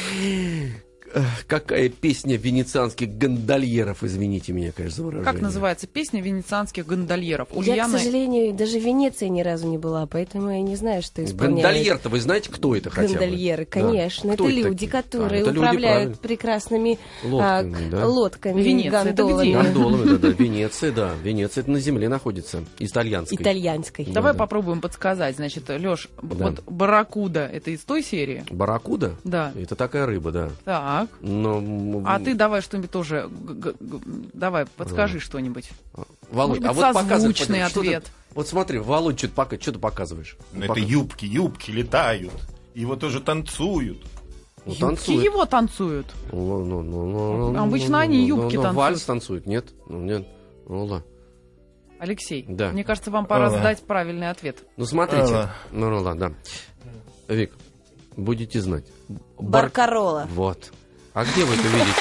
[1.46, 5.32] Какая песня венецианских гондольеров, извините меня, конечно, за выражение.
[5.32, 7.48] Как называется песня венецианских гондольеров?
[7.50, 11.02] Я, к Ульяна- сожалению, даже в Венеции ни разу не была, поэтому я не знаю,
[11.02, 11.62] что исполняют.
[11.64, 13.14] Гондольер-то вы знаете, кто это хотя бы?
[13.18, 13.70] Гондольеры, Да.
[13.70, 14.34] конечно.
[14.34, 14.90] Кто это люди, такие?
[14.90, 16.16] которые А, это люди, управляют правильно.
[16.16, 18.06] прекрасными Лодками, а, да?
[18.08, 19.48] лодками, Венеция, это гондолами.
[19.48, 19.56] где?
[19.62, 20.28] Гондолами, да, да.
[20.38, 21.10] Венеция, да.
[21.22, 22.64] Венеция это на земле находится.
[22.78, 23.36] Итальянской.
[23.36, 24.04] Итальянской.
[24.06, 24.38] Давай да.
[24.38, 25.36] попробуем подсказать.
[25.36, 26.46] Значит, Леш, Да.
[26.48, 28.44] вот барракуда это из той серии?
[28.50, 29.16] Барракуда?
[29.24, 29.52] Да.
[29.60, 30.50] Это такая рыба, да.
[30.64, 31.01] Так.
[31.20, 33.28] Но, м, А ты давай что-нибудь тоже.
[34.32, 35.70] Давай, подскажи что-нибудь.
[36.30, 38.10] Володь, может а быть, вот показывай, ответ.
[38.34, 40.36] Вот смотри, Володь, что ты, пока, что ты показываешь?
[40.52, 42.32] Ну, это юбки, юбки летают.
[42.74, 43.98] Его тоже танцуют.
[44.64, 45.24] Ну, Юбки танцует.
[45.24, 46.06] его танцуют.
[46.30, 48.76] Ну, ну, ну, ну, ну, Обычно ну, они ну, юбки ну, танцуют.
[48.76, 49.66] Вальс танцует, нет?
[49.88, 50.26] Ну, нет.
[50.68, 51.04] Ну, ладно.
[51.98, 52.70] Алексей, Да.
[52.70, 53.58] мне кажется, вам пора Ага.
[53.58, 54.58] сдать правильный ответ.
[54.76, 55.34] Ну, смотрите.
[55.34, 55.54] Ага.
[55.70, 56.34] Ну, ну, ладно,
[57.28, 57.34] да.
[57.34, 57.52] Вик,
[58.16, 58.86] будете знать.
[59.08, 60.26] Бар- Баркарола.
[60.34, 60.72] Вот.
[61.14, 61.92] А где вы это видите?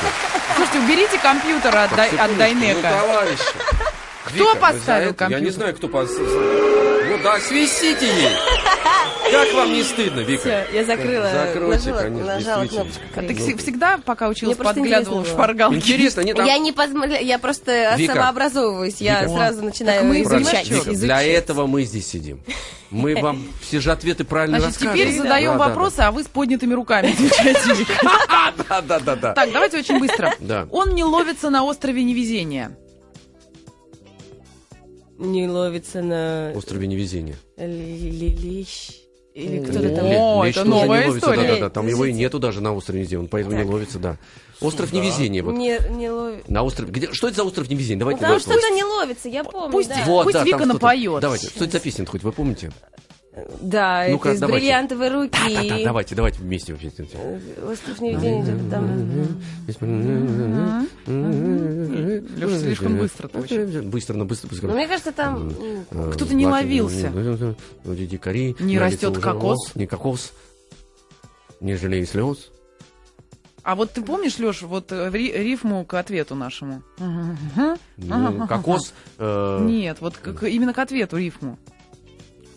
[0.55, 2.81] Слушайте, уберите компьютер от, Дай- от Секундочку, Ну, Дайнека.
[2.89, 3.43] товарищи.
[4.25, 5.43] Кто Вика, поставил это- Я компьютер?
[5.43, 6.90] не знаю, кто поставил.
[7.11, 8.29] Ну да, свистите ей.
[9.31, 10.41] Как вам не стыдно, Вика?
[10.41, 13.01] Все, я закрыла, Закройте, нажала, конечно, нажала кнопочку.
[13.15, 15.75] А ты всегда, пока училась, подглядывала в шпаргалки?
[15.75, 18.13] Интересно, нет, там- Я не позмогла, я просто Вика.
[18.13, 19.33] самообразовываюсь, я Вика.
[19.33, 20.69] сразу начинаю мы изучать.
[20.69, 20.99] Вика, изучать.
[21.01, 22.41] для этого мы здесь сидим.
[22.91, 24.97] Мы вам все же ответы правильно Значит, расскажем.
[24.97, 27.85] теперь задаем Да, да, вопросы, а вы с поднятыми руками отвечаете.
[28.69, 29.33] Да, да, да, да.
[29.33, 30.33] Так, давайте очень быстро.
[30.39, 30.67] Да.
[30.71, 32.77] Он не ловится на острове невезения.
[35.21, 37.35] Не ловится на Острове невезения.
[37.57, 38.91] лилищ.
[39.33, 40.05] Или кто-то там.
[40.07, 41.47] О, Лещ это тоже новая не ловится, история.
[41.47, 42.19] Да, да, да, там его и Подождите.
[42.19, 43.71] нету даже на острове невезения, он поэтому не Так.
[43.71, 44.17] ловится, да.
[44.59, 45.53] Остров невезения, вот.
[45.55, 46.49] Не, не ловит.
[46.49, 46.91] На острове.
[46.91, 47.95] Где, что это за остров невезения?
[47.95, 49.71] Ну, Давайте там давайте что-то не ловится, я помню.
[49.71, 50.03] Пусть да.
[50.05, 50.23] Вот.
[50.25, 50.73] Пусть там Вика что-то.
[50.73, 51.21] напоет.
[51.21, 52.71] Давайте, что это за песня хоть вы помните?
[53.61, 54.59] Да, Ну-ка, это из давайте.
[54.65, 55.39] бриллиантовой руки.
[55.53, 57.07] Да, да, давайте, давайте вместе песню.
[57.65, 59.37] Остров невидения где-то там.
[62.37, 63.81] Леша, слишком быстро ты очень.
[63.89, 64.67] Быстро, но быстро, быстро.
[64.67, 65.49] Но мне кажется, там...
[65.91, 67.09] Э, Кто-то не ловился.
[67.13, 68.55] ну, ну, Дикари.
[68.59, 69.75] Не растет кокос.
[69.75, 70.33] Не кокос.
[71.59, 72.51] Не жалей слез.
[73.63, 76.81] А вот ты помнишь, Леш, вот э, ри- рифму к ответу нашему?
[76.97, 78.93] Ну, кокос.
[79.19, 81.59] э, Нет, вот именно к ответу рифму.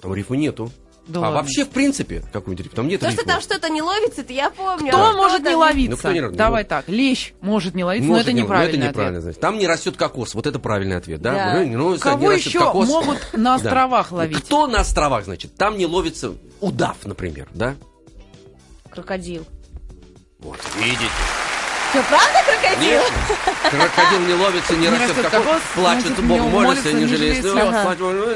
[0.04, 0.70] Там рифмы нету.
[1.06, 1.36] Да А ладно.
[1.36, 2.76] вообще, в принципе, какую-нибудь рифму.
[2.76, 3.32] Там нет То, что рифмы.
[3.32, 4.88] там что-то не ловится, это я помню.
[4.88, 5.90] Кто А может не ловиться?
[5.90, 6.30] Ну, кто не?
[6.30, 6.68] Давай Ну.
[6.70, 6.88] так.
[6.88, 9.22] Лещ может не ловиться, Может, но это не- неправильный это неправильно, ответ.
[9.24, 9.40] значит.
[9.40, 10.34] Там не растет кокос.
[10.34, 11.32] Вот это правильный ответ, да?
[11.34, 11.52] Да.
[11.60, 12.88] Ну, ну, не Кого растет еще кокос.
[12.88, 13.54] могут на Да.
[13.56, 14.38] островах ловить?
[14.44, 15.54] Кто на островах, значит?
[15.56, 17.74] Там не ловится удав, например, да?
[18.90, 19.44] Крокодил.
[20.38, 21.04] Вот, видите?
[21.94, 22.90] Что, правда крокодил?
[22.90, 23.12] Нет,
[23.70, 27.54] крокодил не ловится, не, растет растет кокос, кокос, плачет, не молится, не жалеет слез.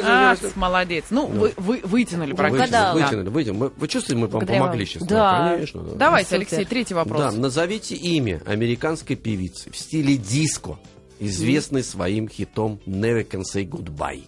[0.05, 1.05] А, молодец.
[1.11, 2.93] Ну, вы, вы вытянули практически.
[2.95, 3.59] Вытянули, вытянули.
[3.59, 5.03] Мы- Вы чувствуете, мы вам помогли сейчас?
[5.03, 5.51] Да.
[5.55, 5.83] конечно.
[5.83, 5.97] Да.
[5.97, 6.37] Давайте.
[6.37, 7.19] Алексей, третий вопрос.
[7.21, 10.79] Да, назовите имя американской певицы в стиле диско,
[11.19, 14.23] известной своим хитом Never Can Say Goodbye.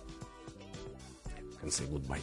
[1.62, 2.18] Can Say Goodbye.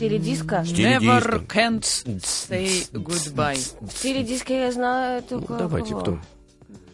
[0.00, 0.62] В стиле диска.
[0.62, 3.60] В стиле Never can't say goodbye.
[3.82, 5.54] В стиле диска я знаю Ну, только...
[5.58, 6.00] давайте, кого?
[6.00, 6.18] кто?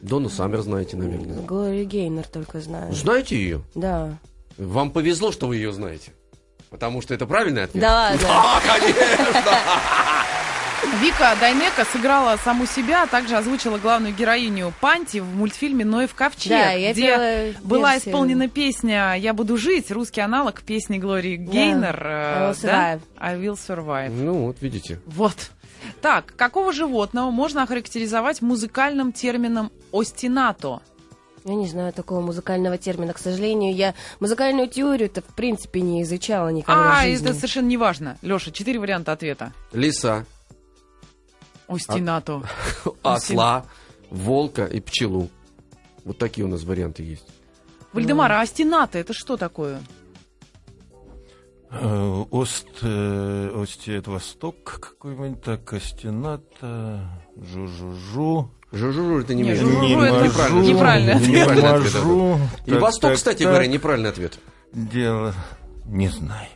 [0.02, 1.40] Дону Саммер знаете, наверное.
[1.42, 2.92] Глорию Гейнер только знаю.
[2.92, 3.62] Знаете ее?
[3.76, 4.18] Да.
[4.58, 6.10] Вам повезло, что вы ее знаете.
[6.68, 7.80] Потому что это правильный ответ.
[7.80, 8.26] Да, да.
[8.28, 8.96] А, конечно!
[11.00, 16.48] Вика Дайнека сыграла саму себя, а также озвучила главную героиню Панти в мультфильме «Ноев ковчег»,
[16.50, 18.12] Да, я где была версию.
[18.12, 22.06] исполнена песня «Я буду жить», русский аналог песни Глории Гейнер.
[22.06, 22.94] I э, will да?
[22.94, 23.00] survive.
[23.18, 24.10] I will survive.
[24.10, 24.98] Ну, вот видите.
[25.06, 25.34] Вот.
[26.00, 30.80] Так, какого животного можно охарактеризовать музыкальным термином «остинато»?
[31.44, 33.12] Я не знаю такого музыкального термина.
[33.12, 37.26] К сожалению, я музыкальную теорию-то в принципе не изучала никогда А, в жизни.
[37.28, 38.16] это совершенно не важно.
[38.22, 39.52] Леша, четыре варианта ответа.
[39.72, 40.24] Лиса,
[41.68, 42.42] «Остинато».
[43.02, 43.64] осла,
[44.10, 45.30] волка и пчелу.
[46.04, 47.26] Вот такие у нас варианты есть.
[47.92, 49.80] Вальдемар, а «остинато» это что такое?
[51.70, 57.00] Э, Ост, э, Ост, это Восток какой-нибудь, так, Остената,
[57.36, 58.50] Жу-жу-жу.
[58.72, 59.60] Жужу это не Не, имеет.
[59.60, 61.28] жужу Не это мажу, неправильный ответ.
[61.28, 62.38] не Неправильный ответ, мажу.
[62.66, 63.48] И Так, Восток, так, кстати так.
[63.48, 64.38] говоря, неправильный ответ.
[64.72, 65.34] Дело
[65.86, 66.48] не знаю.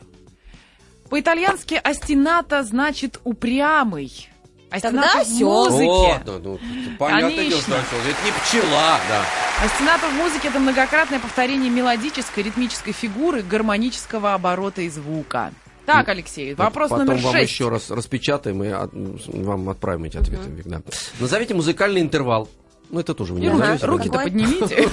[1.09, 4.29] По-итальянски «остинато» значит «упрямый».
[4.71, 5.51] А Тогда стена-то в осёл.
[5.51, 6.23] О, музыке.
[6.25, 6.59] да, ну,
[6.97, 7.61] понятное дело, Конечно.
[7.61, 7.99] что осёл.
[8.09, 9.25] Это не пчела, да.
[9.65, 15.51] Остената в музыке это многократное повторение мелодической, ритмической фигуры, гармонического оборота и звука.
[15.85, 17.51] Так, Алексей, вопрос Потом номер вам шесть.
[17.51, 20.49] еще раз распечатаем и от- вам отправим эти ответы.
[20.49, 20.81] Вик, да.
[21.19, 22.47] Назовите музыкальный интервал.
[22.91, 23.87] Ну, это тоже вы И не руки- знаете, да?
[23.87, 24.87] руки-то поднимите.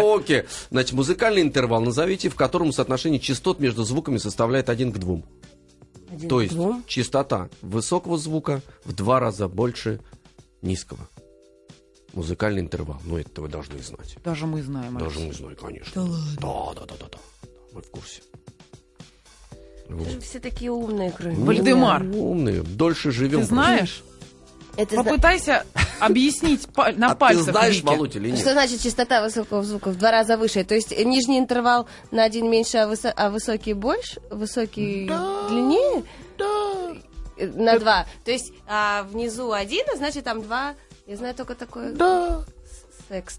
[0.00, 0.44] Руки.
[0.70, 5.24] Значит, музыкальный интервал назовите, в котором соотношение частот между звуками составляет один к двум.
[6.10, 6.84] Один То к есть двум.
[6.86, 10.00] частота высокого звука в два раза больше
[10.62, 11.08] низкого.
[12.12, 13.00] Музыкальный интервал.
[13.04, 14.16] Ну, это вы должны знать.
[14.24, 14.96] Даже мы знаем.
[14.96, 15.26] Даже Алексей.
[15.26, 16.04] не знаю, конечно.
[16.40, 17.18] Да, да, да, да, да.
[17.72, 18.22] Мы в курсе.
[19.88, 20.22] Вот.
[20.22, 22.02] Все такие умные, кроме Вальдемар.
[22.02, 23.40] Умные, дольше живем.
[23.40, 24.02] Ты знаешь?
[24.76, 25.64] Это Попытайся
[26.00, 27.84] объяснить на А ты пальцах знаешь, Вики.
[27.86, 28.52] Володь, или Что нет?
[28.52, 30.64] значит частота высокого звука в два раза выше?
[30.64, 34.20] То есть нижний интервал на один меньше, а, высо- а высокий больше?
[34.30, 35.06] Высокий
[35.48, 36.04] длиннее?
[36.38, 37.46] Да.
[37.54, 38.06] На два.
[38.24, 40.74] То есть а, внизу один, а значит там два.
[41.06, 41.92] Я знаю только такое.
[41.92, 42.44] Да.
[43.08, 43.36] Секс.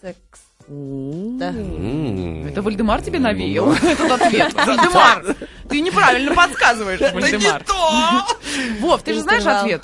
[0.00, 0.40] Секс.
[0.68, 1.48] Да.
[1.48, 2.46] М.
[2.46, 4.52] Это Вальдемар тебе навеял этот ответ.
[4.54, 5.36] Вальдемар,
[5.68, 7.64] ты неправильно подсказываешь, Вальдемар.
[8.80, 9.82] Вов, ты же знаешь ответ?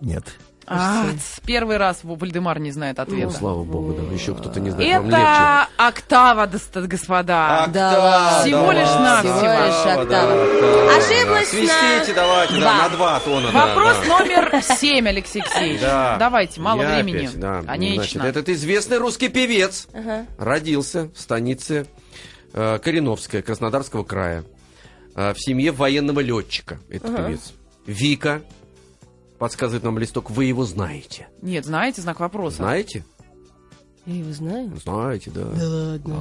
[0.00, 0.24] Нет.
[0.66, 1.06] А,
[1.44, 3.30] первый раз Вальдемар не знает Ну, ответа.
[3.32, 4.14] слава богу, да.
[4.14, 5.04] Еще кто-то не знает.
[5.06, 7.66] Это октава, господа.
[7.68, 8.42] Да ладно.
[8.42, 9.36] Всего лишь навсего.
[9.38, 10.96] Всего лишь Октава, октава.
[10.96, 11.56] Ошиблась да.
[11.56, 12.82] Свистите на давайте, да, два.
[12.82, 13.50] на два тона.
[13.50, 15.80] Вопрос номер семь, Алексей Алексеевич.
[15.80, 16.16] Да.
[16.18, 17.28] Давайте, мало времени.
[17.66, 18.20] Конечно.
[18.20, 19.88] Значит, этот известный русский певец
[20.38, 21.86] родился в станице
[22.52, 24.44] э, Кореновская, Краснодарского края,
[25.16, 26.78] э, в семье военного летчика.
[26.88, 27.52] Этот певец.
[27.86, 28.42] Вика,
[29.38, 31.28] подсказывает нам листок, вы его знаете.
[31.42, 32.58] Нет, знаете, знак вопроса.
[32.58, 33.04] Знаете?
[34.06, 34.70] Я его знаю.
[34.82, 35.44] Знаете, да.
[35.44, 36.14] Да ладно.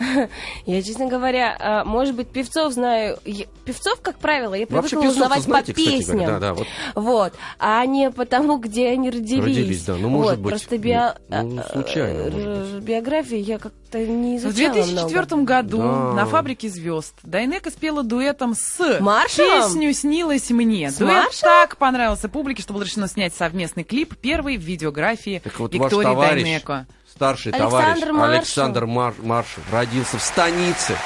[0.00, 0.28] А.
[0.66, 3.16] Я, честно говоря, а, может быть, певцов знаю.
[3.24, 6.16] Я- Певцов, как правило, я привыкла узнавать знаете, по кстати песням.
[6.18, 6.66] говоря, да, да, вот.
[6.96, 7.32] Вот.
[7.60, 9.40] А не потому, где они родились.
[9.44, 9.94] Родились, да.
[9.94, 12.82] Ну, может Вот, быть, Просто био- ну, э, случайно, э, может быть.
[12.84, 13.60] биографии я
[13.92, 15.42] как-то не В изучала 2004 много.
[15.44, 16.12] году Да.
[16.14, 19.62] на «Фабрике звезд» Дайнека спела дуэтом с Маршалом?
[19.68, 20.90] «Песню снилась мне».
[20.90, 21.32] С Дуэт Маршалом?
[21.42, 25.84] так понравился публике, что было решено снять совместный клип, первый в видеографии Так вот ваш
[25.90, 26.86] Виктории товарищ, Дайнеко.
[27.10, 28.34] старший Александр товарищ Маршал.
[28.38, 30.96] Александр Мар- Маршал родился в станице.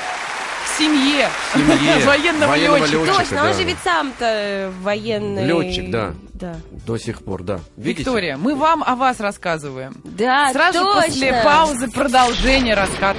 [0.66, 2.98] В семье, В семье военного военного летчика.
[2.98, 3.52] летчика, Точно, он да.
[3.54, 5.46] же ведь сам-то военный.
[5.46, 6.14] Летчик, да.
[6.38, 6.56] Да.
[6.86, 7.60] До сих пор, да.
[7.76, 8.00] Видите?
[8.02, 9.94] Виктория, мы вам о вас рассказываем.
[10.04, 11.02] Да, Сразу точно.
[11.02, 13.18] после паузы продолжение рассказа.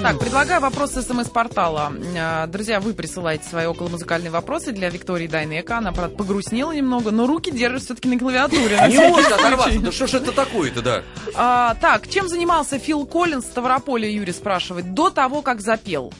[0.00, 1.92] Так, предлагаю вопрос с СМС-портала.
[2.16, 5.78] А, Друзья, вы присылаете свои околомузыкальные вопросы для Виктории Дайнека.
[5.78, 8.78] Она, правда, погрустнела немного, но руки держит все-таки на клавиатуре.
[8.88, 9.80] Не может оторваться.
[9.80, 11.02] Да что ж это такое-то, да?
[11.34, 16.12] А, так, чем занимался Фил Коллинз в Ставрополе, Юрий спрашивает, до того, как запел?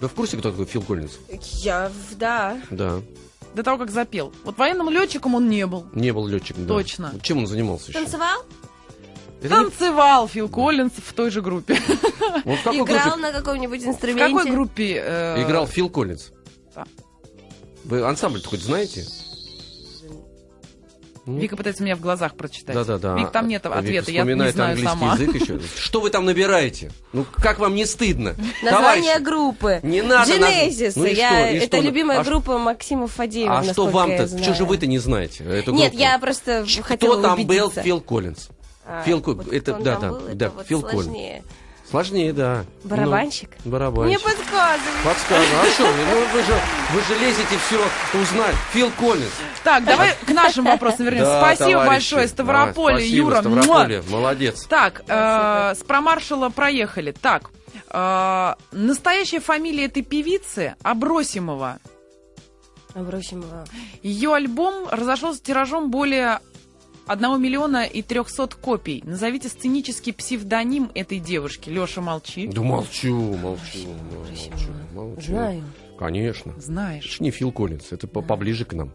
[0.00, 1.12] Вы в курсе, кто такой Фил Коллинз?
[1.62, 2.56] Я, да.
[2.70, 3.02] Да.
[3.54, 4.32] До того, как запел.
[4.44, 5.86] Вот военным летчиком он не был.
[5.92, 6.74] Не был летчиком, да.
[6.74, 7.12] Точно.
[7.22, 7.98] Чем он занимался еще?
[8.00, 8.42] Танцевал?
[9.42, 11.78] Это не- Танцевал Фил Коллинз в той же группе.
[12.44, 14.34] Вот в какой Играл группе на каком-нибудь В инструменте?
[14.36, 15.02] какой группе?
[15.04, 16.30] э, играл Фил Коллинз?
[16.74, 16.84] Да.
[17.84, 19.04] Вы ансамбль хоть знаете?
[21.24, 22.74] Вика пытается меня в глазах прочитать.
[22.74, 23.16] Да-да-да.
[23.16, 25.14] Вик, там нет Вика ответа, я не вспоминает знаю английский сама.
[25.14, 25.60] язык еще.
[25.76, 26.90] Что вы там набираете?
[27.12, 28.34] Ну, как вам не стыдно?
[28.62, 28.70] Название
[29.14, 29.80] Товарищи, группы.
[29.84, 30.92] Не надо Genesis.
[30.96, 31.28] Ну и я...
[31.30, 31.80] что, и Это что?
[31.86, 34.26] любимая А группа Максима Фадеева, А что вам-то?
[34.26, 34.44] знаю.
[34.54, 36.02] же вы-то не знаете эту Нет, группу?
[36.02, 37.82] я просто хотела Кто там был убедиться.
[37.82, 38.48] Фил Коллинз?
[38.84, 41.44] А, Фил вот это- да, да, был, это да, вот Фил Коллинз.
[41.92, 42.32] Сложнее.
[42.32, 42.64] Да.
[42.84, 43.50] Барабанщик?
[43.64, 44.18] Ну, барабанщик.
[44.18, 45.04] Не подсказывай.
[45.04, 45.60] Подсказываю.
[45.62, 45.84] А что?
[45.84, 45.92] вы?
[46.10, 46.60] Ну, вы же,
[46.92, 48.56] вы же лезете все узнать.
[48.72, 49.30] Фил Коллинз.
[49.62, 51.30] Так, давай к нашим вопросам вернемся.
[51.30, 51.88] Да, Спасибо товарищи.
[51.88, 53.40] большое, Ставрополе, спасибо, Юра.
[53.40, 54.02] Ставрополе.
[54.08, 54.66] Молодец.
[54.66, 57.12] Так, э, с промаршала проехали.
[57.12, 57.50] Так,
[57.90, 61.78] э, настоящая фамилия этой певицы Абросимова.
[62.94, 63.64] Бросим его.
[64.02, 66.40] Ее альбом разошелся тиражом более
[67.06, 69.02] 1 миллиона и 300 копий.
[69.04, 71.68] Назовите сценический псевдоним этой девушки.
[71.68, 72.46] Леша, молчи.
[72.46, 75.22] Да молчу, молчу, молчу, молчу.
[75.32, 75.64] Знаю.
[75.98, 76.54] Конечно.
[76.58, 77.14] Знаешь.
[77.14, 78.92] Это не Фил Коллинз, это по- поближе к нам.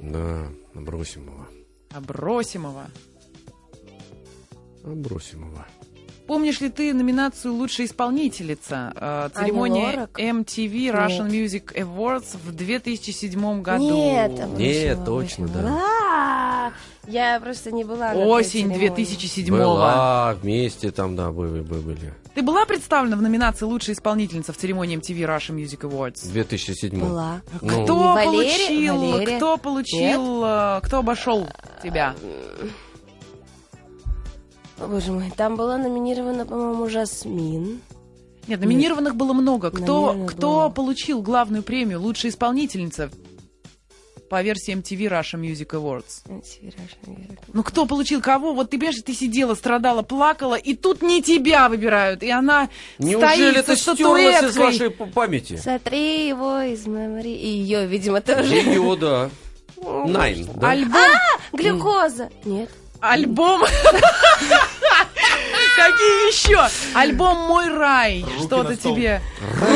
[0.00, 1.46] Да, бросим его.
[4.84, 5.66] Абросимова.
[6.30, 8.92] Помнишь ли ты номинацию «Лучшая исполнительница»?
[8.94, 10.10] э, церемония Лорак?
[10.16, 13.92] MTV Russian Music Awards в 2007 году.
[13.92, 16.72] Нет, Нет, точно, да.
[17.08, 18.12] Я просто не была.
[18.14, 18.88] на Осень церемонии.
[18.90, 22.14] 2007 Была, вместе там, да, были, были, были.
[22.32, 26.28] Ты была представлена в номинации «Лучшая исполнительница» в церемонии MTV Russian Music Awards?
[26.28, 27.40] В 2007 Была.
[27.60, 28.24] Ну, Кто Валерия?
[28.24, 29.36] получил, Валерия?
[29.36, 31.48] кто получил, э, кто обошел
[31.82, 32.14] тебя?
[34.88, 37.80] Боже мой, там была номинирована, по-моему, Жасмин.
[38.46, 39.70] Нет, номинированных было много.
[39.70, 40.68] Кто, кто было.
[40.70, 43.10] получил главную премию «Лучшая исполнительница»
[44.30, 46.22] по версии MTV Russia Music Awards?
[47.52, 48.54] Ну, кто получил кого?
[48.54, 52.22] Вот ты, понимаешь, ты сидела, страдала, плакала, и тут не тебя выбирают.
[52.22, 54.62] И она Неужели стоит это со стерлось из статуэткой.
[54.62, 55.56] вашей памяти?
[55.56, 57.34] Сотри его из мемори.
[57.34, 58.54] И ее, видимо, тоже.
[58.54, 59.30] Ее, да.
[59.82, 60.70] Найн, да?
[60.70, 61.00] Альбом,
[61.52, 62.30] Глюкоза.
[62.44, 62.70] Нет.
[63.00, 63.62] альбом.
[65.80, 66.68] Какие еще?
[66.94, 68.24] Альбом «Мой рай».
[68.44, 69.22] Что-то тебе,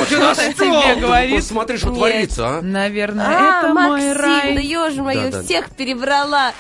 [0.07, 1.37] что-то тебе Ты говорит.
[1.37, 2.63] Посмотри, что творится, а.
[2.63, 4.65] Наверное, А, это мой Максим, да рай.
[4.65, 6.53] ешь мою, всех перебрала.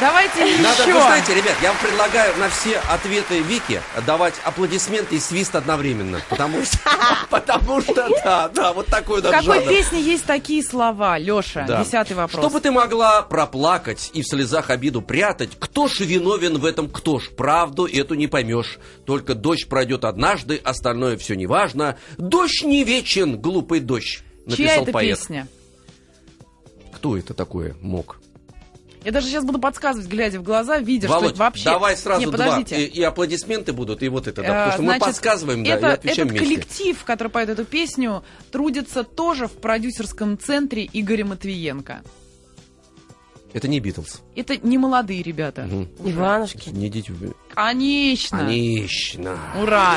[0.00, 0.92] Давайте Надо, еще.
[0.92, 6.20] вы знаете, ребят, я вам предлагаю на все ответы Вики давать аплодисменты и свист одновременно.
[6.28, 6.78] Потому что,
[7.30, 11.62] потому что, да, да, вот такой В какой песне есть такие слова, Леша?
[11.82, 12.44] Десятый вопрос.
[12.44, 17.18] Чтобы ты могла проплакать и в слезах обиду прятать, кто ж виновен в этом, кто
[17.18, 18.78] ж правду эту не поймешь.
[19.04, 21.98] Только дождь пройдет однажды, остальное все не важно.
[22.16, 24.22] Дождь не вечен, глупый дождь.
[24.48, 25.18] Чья Написал это поэт.
[25.18, 25.48] песня?
[26.92, 28.20] Кто это такое мог?
[29.04, 31.64] Я даже сейчас буду подсказывать, глядя в глаза, видя, что Володь, это вообще...
[31.64, 32.60] давай сразу Не, два.
[32.60, 34.48] И, и аплодисменты будут, и вот это, да.
[34.48, 36.54] Э, Потому что мы значит, подсказываем, да, это, и отвечаем Этот вместе.
[36.56, 42.02] коллектив, который поет эту песню, трудится тоже в продюсерском центре Игоря Матвиенко.
[43.52, 44.20] Это не Битлз.
[44.36, 45.62] Это не молодые ребята.
[45.62, 45.88] Мгм.
[46.04, 46.68] Иванушки.
[46.70, 47.32] Не идите в...
[47.54, 48.38] Конечно.
[48.38, 49.38] Конечно.
[49.60, 49.96] Ура!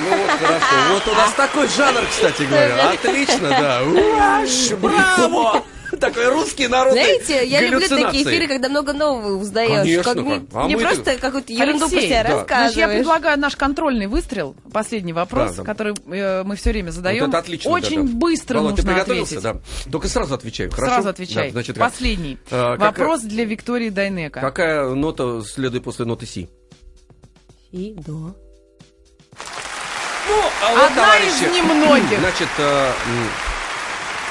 [0.00, 0.76] Ну вот хорошо.
[0.92, 2.90] Вот у нас такой жанр, кстати говоря.
[2.90, 3.82] Отлично, да.
[3.82, 5.64] Уаш, Браво!
[6.00, 9.70] Такой русский народный Знаете, я люблю такие эфиры, когда много нового уздаешь.
[9.82, 10.46] Конечно, Как не.
[10.52, 12.28] А не просто какую-то ерунду Алексей, про себя да.
[12.28, 12.98] Значит, я рассказываешь.
[12.98, 15.64] предлагаю наш контрольный выстрел, последний вопрос, Да, да.
[15.64, 17.20] который э, мы все время задаем.
[17.24, 17.70] Вот это отлично.
[17.70, 18.18] Очень да, да.
[18.18, 19.62] быстро Володь, ты нужно приготовился, ответить.
[19.84, 19.90] да?
[19.90, 20.92] Только сразу отвечай, хорошо?
[20.94, 21.46] Сразу отвечай.
[21.46, 21.90] Да, значит, как?
[21.90, 22.38] Последний.
[22.50, 24.40] А, какая- Вопрос для Виктории Дайнека.
[24.40, 26.48] Какая нота следует после ноты Си?
[27.72, 28.12] И до.
[30.26, 32.18] Ну, а вот, Одна товарищи, из немногих.
[32.20, 32.90] Значит, э,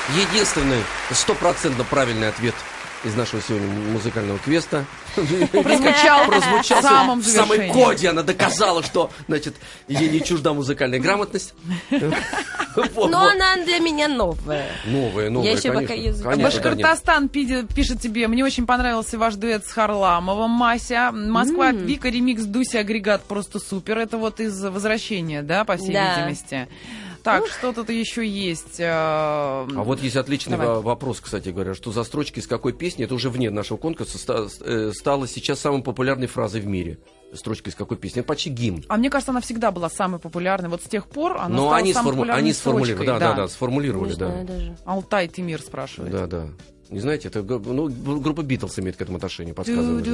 [0.10, 2.56] единственный стопроцентно правильный ответ
[3.04, 4.86] из нашего сегодня музыкального квеста.
[5.16, 8.10] Прозвучал Прозвучал в самом в самой коде.
[8.10, 9.56] Она доказала, что, значит,
[9.88, 11.54] ей не чужда музыкальная грамотность.
[11.92, 14.72] Но она для меня новая.
[14.86, 15.82] Новая, новая, еще конечно.
[15.82, 16.38] пока язык-.
[16.38, 21.12] Башкортостан пишет тебе, мне очень понравился ваш дуэт с Харламовым, Мася.
[21.12, 23.98] Москва, Вика, ремикс Дуси Агрегат просто супер.
[23.98, 26.68] Это вот из возвращения, да, по всей Да.
[27.24, 28.80] Так, что тут еще есть?
[28.80, 30.68] А А вот есть отличный Давай.
[30.76, 34.18] во- вопрос, кстати говоря, что за строчки из какой песни, это уже вне нашего конкурса,
[34.62, 37.00] э, стала сейчас самой популярной фразой в мире.
[37.34, 38.20] Строчка из какой песни?
[38.20, 38.84] Это почти гимн.
[38.90, 40.70] А мне кажется, она всегда была самой популярной.
[40.70, 43.36] Вот с тех пор она Но стала они, самой сформу- популярной они сформулировали, да, строчкой,
[43.36, 44.44] да, да, сформулировали, Не да.
[44.44, 44.78] даже.
[44.86, 46.12] Алтай Тимир спрашивает.
[46.12, 46.48] Да, да.
[46.90, 50.06] Не знаете, это ну, группа Битлз имеет к этому отношение, подсказывает.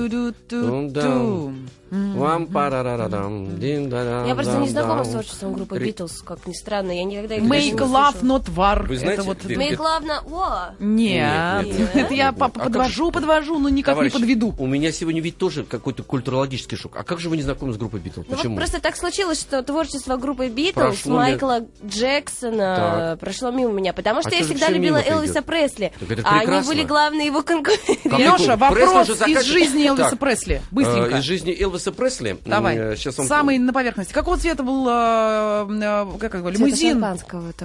[1.02, 1.54] Ну.
[1.92, 6.92] Вам парарадам, дин-да-дам, Я просто не знакома с творчеством группы Битлз, как ни странно.
[6.92, 8.86] Я никогда их Make love, not war.
[8.88, 9.44] Вы знаете, это вот...
[9.46, 10.20] Make love на...
[10.20, 10.76] О!
[10.80, 12.30] Нет, это я.
[12.30, 14.54] А подвожу, подвожу, но никак не подведу.
[14.58, 16.96] У меня сегодня ведь тоже какой-то культурологический шок.
[16.96, 18.26] А как же вы не знакомы с группой Битлз?
[18.30, 18.56] Ну Почему?
[18.56, 24.34] просто так случилось, что творчество группы Битлз Майкла Джексона прошло мимо меня, потому что А
[24.34, 25.42] я что же всегда любила Элвиса?
[25.42, 25.92] Пресли.
[26.24, 26.74] А они прекрасно.
[26.74, 28.00] были главные его конкуренты.
[28.04, 30.20] Леша, вопрос из жизни Элвиса Так.
[30.20, 30.56] Пресли.
[30.56, 31.18] Э, Быстренько.
[31.18, 32.38] Из жизни Элвиса Пресли.
[32.46, 32.78] Давай.
[32.78, 32.96] Э.
[32.96, 34.14] Самый на поверхности.
[34.14, 37.04] Какого цвета был э, э, как его, лимузин?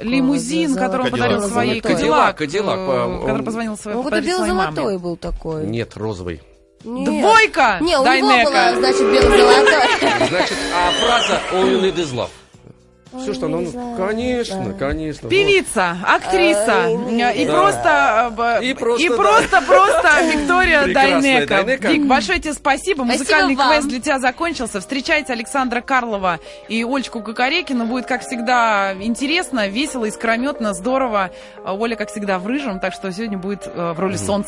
[0.00, 4.98] Лимузин, который он подарил своей Кадиллак, Кадиллак, э, э, который он- позвонил своей вот бело-золотой
[4.98, 5.66] был такой.
[5.66, 6.40] Нет, розовый.
[6.84, 7.06] Нет.
[7.06, 7.78] Двойка!
[7.80, 10.28] Не, у него была, значит, бело-золотой.
[10.28, 12.28] Значит, а фраза «All you need is love».
[13.22, 14.72] Все, что need is love, Конечно, да.
[14.72, 15.28] конечно.
[15.28, 17.52] Певица, актриса э, и да.
[17.60, 19.16] просто э, И просто, и да.
[19.16, 21.64] просто просто Виктория Дайнека.
[21.64, 21.88] Дайнека.
[21.88, 23.04] Вик, большое тебе спасибо.
[23.04, 23.70] Музыкальный вам.
[23.72, 24.80] квест для тебя закончился.
[24.80, 27.86] Встречайте Александра Карлова и Ольчку Кукарекину.
[27.86, 31.30] Будет, как всегда, интересно, весело, искрометно, здорово.
[31.64, 34.44] А Оля, как всегда, в рыжем, так что сегодня будет э, в роли солнца.